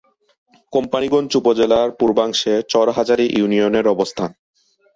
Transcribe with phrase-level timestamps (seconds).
[0.73, 4.29] কোম্পানীগঞ্জ উপজেলার পূর্বাংশে চর হাজারী ইউনিয়নের অবস্থান।